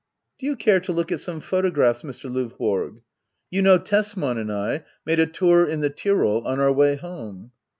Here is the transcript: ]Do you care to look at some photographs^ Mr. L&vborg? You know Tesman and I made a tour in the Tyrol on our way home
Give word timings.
]Do 0.39 0.47
you 0.47 0.55
care 0.55 0.79
to 0.79 0.91
look 0.91 1.11
at 1.11 1.19
some 1.19 1.39
photographs^ 1.39 2.03
Mr. 2.03 2.25
L&vborg? 2.35 3.01
You 3.51 3.61
know 3.61 3.77
Tesman 3.77 4.39
and 4.39 4.51
I 4.51 4.83
made 5.05 5.19
a 5.19 5.27
tour 5.27 5.63
in 5.63 5.81
the 5.81 5.91
Tyrol 5.91 6.41
on 6.47 6.59
our 6.59 6.73
way 6.73 6.95
home 6.95 7.51